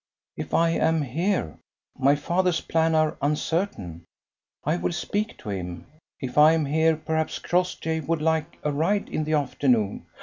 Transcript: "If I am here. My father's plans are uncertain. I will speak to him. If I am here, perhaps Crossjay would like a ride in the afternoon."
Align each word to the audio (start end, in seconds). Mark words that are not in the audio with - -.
"If 0.35 0.55
I 0.55 0.71
am 0.71 1.03
here. 1.03 1.59
My 1.95 2.15
father's 2.15 2.59
plans 2.59 2.95
are 2.95 3.17
uncertain. 3.21 4.03
I 4.65 4.77
will 4.77 4.91
speak 4.93 5.37
to 5.37 5.49
him. 5.51 5.85
If 6.19 6.39
I 6.39 6.53
am 6.53 6.65
here, 6.65 6.95
perhaps 6.97 7.37
Crossjay 7.37 7.99
would 8.07 8.19
like 8.19 8.57
a 8.63 8.71
ride 8.71 9.09
in 9.09 9.25
the 9.25 9.33
afternoon." 9.33 10.07